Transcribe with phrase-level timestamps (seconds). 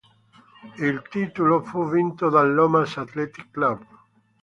[0.79, 3.85] Il titolo fu vinto dal Lomas Athletic Club.